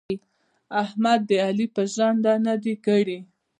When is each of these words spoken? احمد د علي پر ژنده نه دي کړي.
احمد 0.83 1.19
د 1.29 1.31
علي 1.45 1.67
پر 1.75 1.85
ژنده 1.95 2.33
نه 2.45 2.55
دي 2.63 2.75
کړي. 2.85 3.19